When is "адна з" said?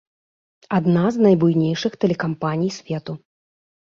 0.77-1.21